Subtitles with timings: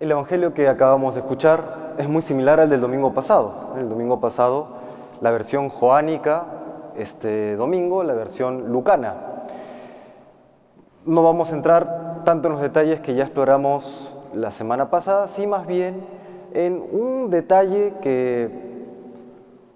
[0.00, 3.74] El Evangelio que acabamos de escuchar es muy similar al del domingo pasado.
[3.76, 4.68] El domingo pasado,
[5.20, 6.44] la versión joánica,
[6.96, 9.14] este domingo, la versión lucana.
[11.04, 15.48] No vamos a entrar tanto en los detalles que ya exploramos la semana pasada, sí
[15.48, 16.06] más bien
[16.54, 18.50] en un detalle que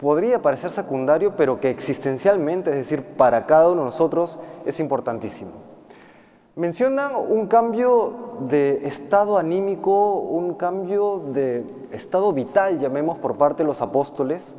[0.00, 5.67] podría parecer secundario, pero que existencialmente, es decir, para cada uno de nosotros, es importantísimo.
[6.58, 8.14] Mencionan un cambio
[8.48, 14.56] de estado anímico, un cambio de estado vital, llamemos por parte de los apóstoles,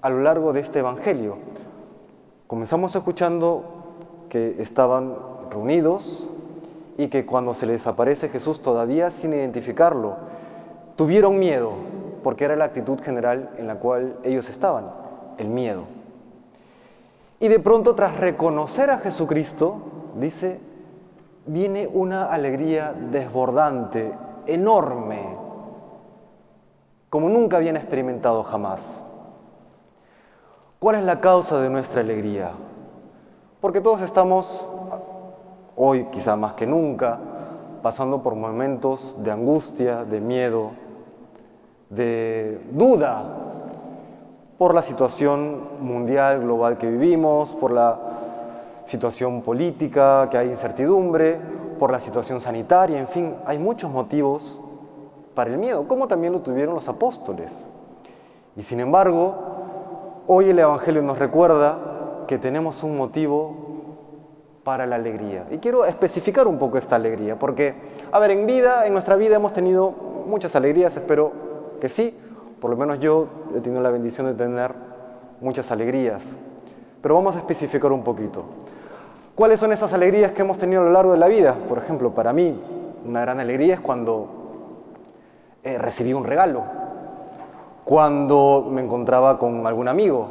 [0.00, 1.36] a lo largo de este Evangelio.
[2.48, 3.62] Comenzamos escuchando
[4.30, 5.14] que estaban
[5.48, 6.28] reunidos
[6.98, 10.16] y que cuando se les aparece Jesús todavía sin identificarlo,
[10.96, 11.70] tuvieron miedo,
[12.24, 14.86] porque era la actitud general en la cual ellos estaban,
[15.38, 15.84] el miedo.
[17.38, 19.76] Y de pronto tras reconocer a Jesucristo,
[20.18, 20.71] dice,
[21.46, 24.12] viene una alegría desbordante,
[24.46, 25.36] enorme,
[27.10, 29.02] como nunca habían experimentado jamás.
[30.78, 32.50] ¿Cuál es la causa de nuestra alegría?
[33.60, 34.66] Porque todos estamos,
[35.76, 37.18] hoy quizá más que nunca,
[37.82, 40.70] pasando por momentos de angustia, de miedo,
[41.90, 43.22] de duda,
[44.58, 47.98] por la situación mundial, global que vivimos, por la
[48.92, 51.40] situación política, que hay incertidumbre,
[51.78, 54.60] por la situación sanitaria, en fin, hay muchos motivos
[55.34, 57.50] para el miedo, como también lo tuvieron los apóstoles.
[58.54, 59.34] Y sin embargo,
[60.26, 63.56] hoy el Evangelio nos recuerda que tenemos un motivo
[64.62, 65.46] para la alegría.
[65.50, 67.74] Y quiero especificar un poco esta alegría, porque,
[68.12, 69.90] a ver, en vida, en nuestra vida hemos tenido
[70.26, 71.32] muchas alegrías, espero
[71.80, 72.14] que sí,
[72.60, 73.26] por lo menos yo
[73.56, 74.74] he tenido la bendición de tener
[75.40, 76.22] muchas alegrías,
[77.00, 78.44] pero vamos a especificar un poquito.
[79.34, 81.54] ¿Cuáles son esas alegrías que hemos tenido a lo largo de la vida?
[81.66, 82.60] Por ejemplo, para mí,
[83.06, 84.28] una gran alegría es cuando
[85.64, 86.64] eh, recibí un regalo,
[87.84, 90.28] cuando me encontraba con algún amigo,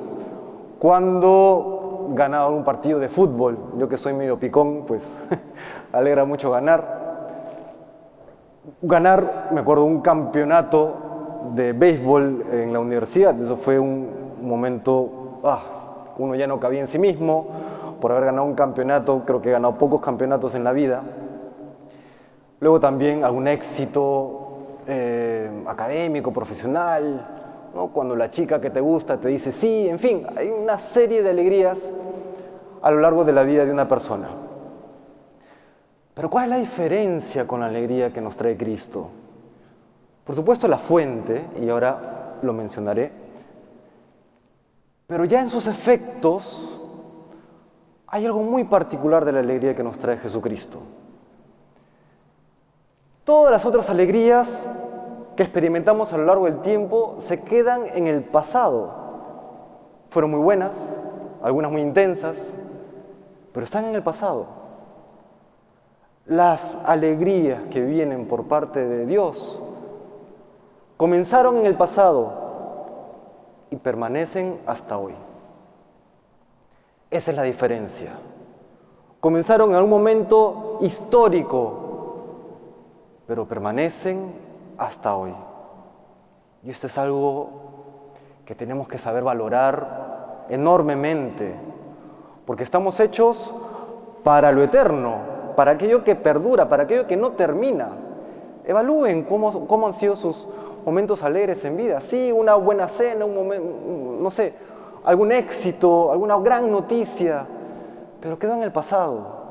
[0.78, 3.58] cuando ganaba un partido de fútbol.
[3.80, 5.18] Yo que soy medio picón, pues
[5.92, 7.02] alegra mucho ganar.
[8.84, 10.94] Ganar, me acuerdo, un campeonato
[11.56, 14.08] de béisbol en la universidad, eso fue un
[14.44, 15.62] momento, ah,
[16.20, 17.48] uno ya no cabía en sí mismo,
[18.02, 21.02] por haber ganado un campeonato, creo que he ganado pocos campeonatos en la vida.
[22.60, 27.26] Luego también algún éxito eh, académico, profesional,
[27.94, 31.30] cuando la chica que te gusta te dice sí, en fin, hay una serie de
[31.30, 31.80] alegrías
[32.82, 34.28] a lo largo de la vida de una persona.
[36.14, 39.10] Pero ¿cuál es la diferencia con la alegría que nos trae Cristo?
[40.26, 43.12] Por supuesto la fuente, y ahora lo mencionaré,
[45.08, 46.71] pero ya en sus efectos
[48.12, 50.80] hay algo muy particular de la alegría que nos trae Jesucristo.
[53.24, 54.62] Todas las otras alegrías
[55.38, 58.94] que experimentamos a lo largo del tiempo se quedan en el pasado.
[60.10, 60.74] Fueron muy buenas,
[61.42, 62.36] algunas muy intensas,
[63.54, 64.46] pero están en el pasado.
[66.26, 69.64] Las alegrías que vienen por parte de Dios
[70.98, 72.34] comenzaron en el pasado
[73.70, 75.14] y permanecen hasta hoy.
[77.12, 78.14] Esa es la diferencia.
[79.20, 81.74] Comenzaron en un momento histórico,
[83.28, 84.34] pero permanecen
[84.78, 85.34] hasta hoy.
[86.64, 87.50] Y esto es algo
[88.46, 91.54] que tenemos que saber valorar enormemente,
[92.46, 93.54] porque estamos hechos
[94.24, 95.18] para lo eterno,
[95.58, 97.90] para aquello que perdura, para aquello que no termina.
[98.66, 100.48] Evalúen cómo, cómo han sido sus
[100.86, 102.00] momentos alegres en vida.
[102.00, 103.68] Sí, una buena cena, un momento,
[104.22, 104.54] no sé,
[105.04, 107.46] algún éxito, alguna gran noticia,
[108.20, 109.42] pero quedó en el pasado.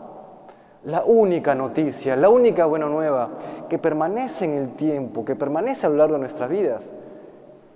[0.84, 3.28] La única noticia, la única buena nueva
[3.68, 6.92] que permanece en el tiempo, que permanece a lo largo de nuestras vidas,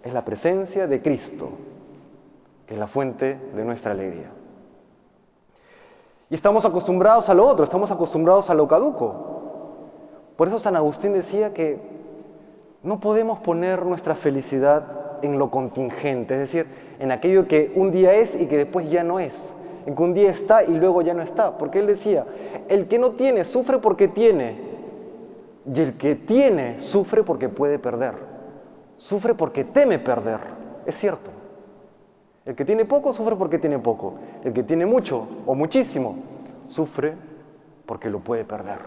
[0.03, 1.51] es la presencia de Cristo,
[2.67, 4.31] que es la fuente de nuestra alegría.
[6.31, 9.15] Y estamos acostumbrados a lo otro, estamos acostumbrados a lo caduco.
[10.37, 11.79] Por eso San Agustín decía que
[12.83, 14.85] no podemos poner nuestra felicidad
[15.23, 16.67] en lo contingente, es decir,
[16.99, 19.53] en aquello que un día es y que después ya no es,
[19.87, 22.25] en que un día está y luego ya no está, porque él decía,
[22.69, 24.57] el que no tiene sufre porque tiene,
[25.73, 28.15] y el que tiene sufre porque puede perder,
[28.97, 30.41] sufre porque teme perder,
[30.87, 31.31] es cierto.
[32.45, 34.15] El que tiene poco sufre porque tiene poco,
[34.45, 36.17] el que tiene mucho o muchísimo
[36.69, 37.15] sufre
[37.87, 38.81] porque lo puede perder.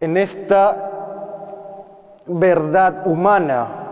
[0.00, 0.90] En esta
[2.26, 3.83] verdad humana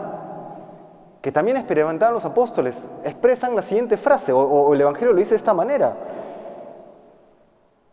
[1.22, 5.36] que también experimentaban los apóstoles, expresan la siguiente frase, o, el Evangelio lo dice de
[5.36, 5.94] esta manera.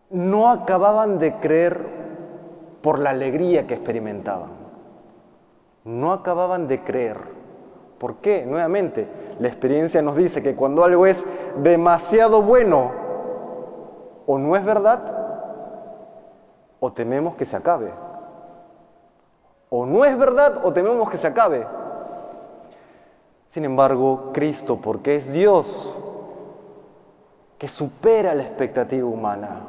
[0.10, 1.80] No acababan de creer
[2.82, 4.50] por la alegría que experimentaban.
[5.84, 7.18] No acababan de creer.
[8.00, 8.46] ¿Por qué?
[8.48, 11.24] Nuevamente, la experiencia nos dice que cuando algo es
[11.58, 12.92] demasiado bueno
[14.26, 15.20] o no es verdad,
[16.80, 17.92] o tememos que se acabe.
[19.70, 21.66] O no es verdad o tememos que se acabe.
[23.50, 25.98] Sin embargo, Cristo, porque es Dios,
[27.58, 29.62] que supera la expectativa humana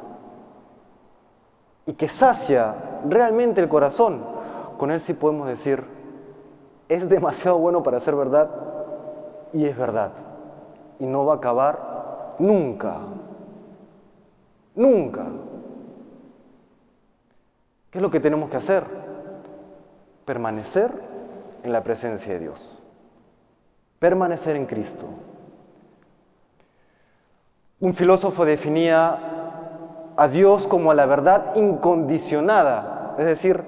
[1.85, 2.75] y que sacia
[3.09, 4.23] realmente el corazón,
[4.77, 5.83] con Él sí podemos decir,
[6.87, 8.49] es demasiado bueno para ser verdad
[9.51, 10.11] y es verdad.
[10.99, 12.97] Y no va a acabar nunca.
[14.75, 15.25] Nunca.
[17.89, 18.85] ¿Qué es lo que tenemos que hacer?
[20.25, 20.91] Permanecer
[21.63, 22.80] en la presencia de Dios.
[24.01, 25.05] Permanecer en Cristo.
[27.79, 29.15] Un filósofo definía
[30.17, 33.61] a Dios como a la verdad incondicionada, es decir,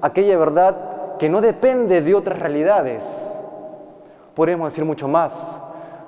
[0.00, 3.04] aquella verdad que no depende de otras realidades.
[4.34, 5.56] Podemos decir mucho más,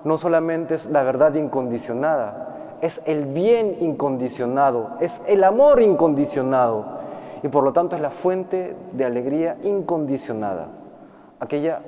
[0.03, 6.85] no solamente es la verdad incondicionada, es el bien incondicionado, es el amor incondicionado
[7.45, 10.67] y por lo tanto es la fuente de alegría incondicionada,
[11.39, 11.81] aquella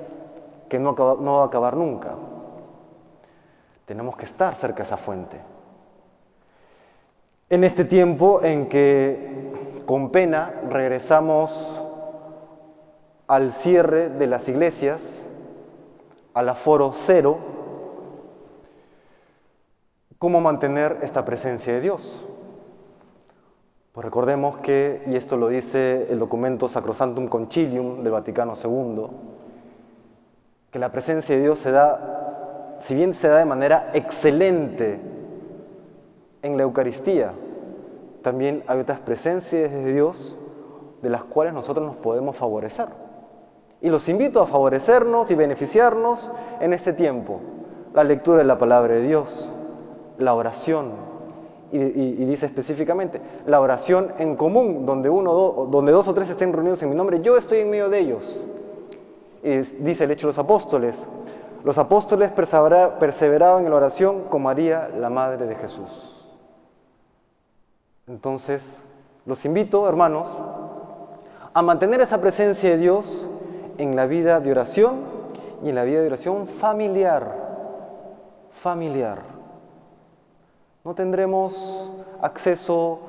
[0.71, 2.15] que no, va a acabar nunca.
[3.83, 5.51] Tenemos que estar cerca de esa fuente
[7.51, 9.51] en este tiempo en que
[9.85, 11.85] con pena regresamos
[13.27, 15.03] al cierre de las iglesias,
[16.33, 17.39] al aforo cero,
[20.17, 22.25] ¿cómo mantener esta presencia de Dios?
[23.91, 29.07] Pues recordemos que, y esto lo dice el documento Sacrosantum Concilium del Vaticano II,
[30.71, 34.99] que la presencia de Dios se da, si bien se da de manera excelente
[36.41, 37.33] en la Eucaristía,
[38.21, 40.37] también hay otras presencias de Dios
[41.01, 42.87] de las cuales nosotros nos podemos favorecer.
[43.81, 47.39] Y los invito a favorecernos y beneficiarnos en este tiempo.
[47.93, 49.51] La lectura de la palabra de Dios,
[50.19, 50.91] la oración,
[51.73, 51.79] y,
[52.25, 56.89] dice específicamente, la oración en común, donde, uno, donde dos o tres estén reunidos en
[56.89, 58.41] mi nombre, yo estoy en medio de ellos.
[59.43, 61.03] Dice el hecho de los apóstoles,
[61.63, 66.25] los apóstoles perseveraban en la oración con María, la Madre de Jesús.
[68.07, 68.81] Entonces,
[69.25, 70.39] los invito, hermanos,
[71.53, 73.27] a mantener esa presencia de Dios
[73.77, 75.01] en la vida de oración
[75.63, 77.35] y en la vida de oración familiar.
[78.53, 79.19] Familiar.
[80.83, 81.91] No tendremos
[82.21, 82.99] acceso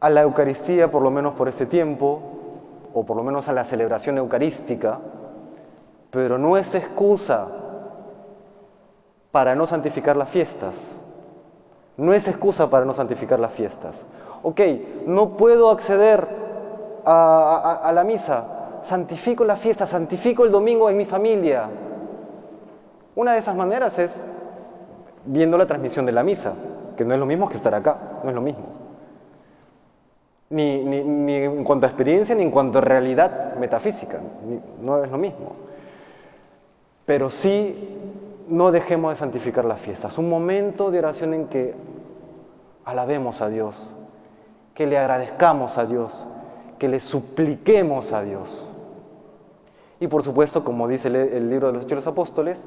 [0.00, 2.20] a la Eucaristía, por lo menos por este tiempo,
[2.98, 4.98] o por lo menos a la celebración eucarística,
[6.10, 7.46] pero no es excusa
[9.30, 10.96] para no santificar las fiestas.
[11.98, 14.06] No es excusa para no santificar las fiestas.
[14.42, 14.60] Ok,
[15.06, 16.26] no puedo acceder
[17.04, 18.44] a, la misa.
[18.82, 21.68] Santifico la fiesta, santifico el domingo en mi familia.
[23.14, 24.10] Una de esas maneras es
[25.26, 26.54] viendo la transmisión de la misa,
[26.96, 28.85] que no es lo mismo que estar acá, no es lo mismo.
[30.48, 34.20] Ni, ni, en cuanto a experiencia, ni en cuanto a realidad metafísica,
[34.80, 35.52] no es lo mismo.
[37.04, 37.96] Pero sí
[38.48, 40.18] no dejemos de santificar las fiestas.
[40.18, 41.74] Un momento de oración en que
[42.84, 43.90] alabemos a Dios,
[44.74, 46.24] que le agradezcamos a Dios,
[46.78, 48.64] que le supliquemos a Dios.
[49.98, 52.64] Y por supuesto, como dice el libro de los Hechos de los Apóstoles,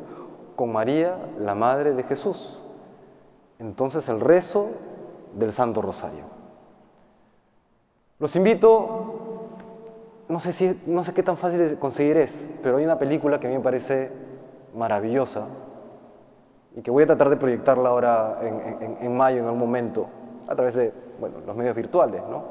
[0.55, 2.59] con María, la Madre de Jesús.
[3.59, 4.67] Entonces el rezo
[5.35, 6.38] del Santo Rosario.
[8.19, 9.15] Los invito,
[10.27, 13.47] no sé, si, no sé qué tan fácil conseguir es, pero hay una película que
[13.47, 14.11] a mí me parece
[14.75, 15.47] maravillosa,
[16.75, 20.07] y que voy a tratar de proyectarla ahora en, mayo, en algún momento,
[20.47, 22.21] a través de bueno, los medios virtuales.
[22.29, 22.43] ¿no?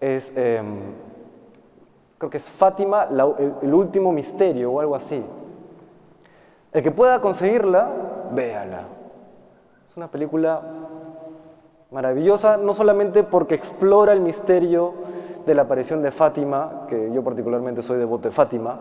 [0.00, 0.80] Es, em,
[2.18, 3.08] creo que es Fátima,
[3.62, 5.22] el, último misterio o algo así.
[6.72, 7.90] El que pueda conseguirla,
[8.32, 8.84] véala.
[9.88, 10.62] Es una película
[11.92, 14.94] maravillosa, no solamente porque explora el misterio
[15.44, 18.80] de la aparición de Fátima, que yo particularmente soy devoto de Fátima,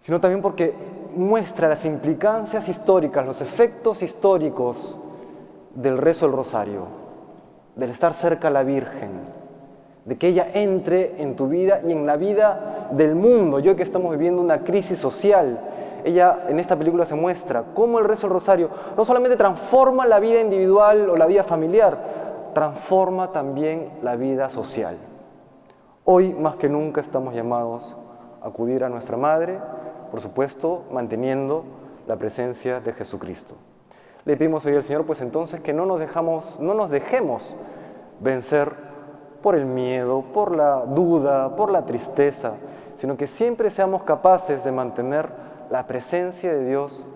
[0.00, 0.74] sino también porque
[1.14, 4.98] muestra las implicancias históricas, los efectos históricos
[5.74, 6.86] del rezo del rosario,
[7.76, 9.10] del estar cerca a la Virgen,
[10.04, 13.60] de que ella entre en tu vida y en la vida del mundo.
[13.60, 15.60] Yo que estamos viviendo una crisis social,
[16.04, 20.20] ella en esta película se muestra cómo el rezo del rosario no solamente transforma la
[20.20, 21.98] vida individual o la vida familiar,
[22.54, 24.96] transforma también la vida social.
[26.04, 27.96] Hoy más que nunca estamos llamados
[28.42, 29.58] a acudir a nuestra Madre,
[30.10, 31.64] por supuesto, manteniendo
[32.06, 33.54] la presencia de Jesucristo.
[34.24, 37.56] Le pedimos hoy al Señor, pues entonces, que no nos, dejamos, no nos dejemos
[38.20, 38.72] vencer
[39.42, 42.52] por el miedo, por la duda, por la tristeza,
[42.96, 45.28] sino que siempre seamos capaces de mantener
[45.70, 47.06] la presencia de Dios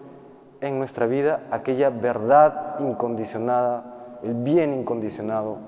[0.60, 5.58] en nuestra vida, aquella verdad incondicionada, el bien incondicionado,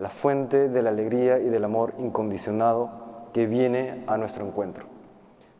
[0.00, 2.90] la fuente de la alegría y del amor incondicionado
[3.32, 4.86] que viene a nuestro encuentro.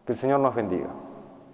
[0.06, 0.88] Que el Señor nos bendiga.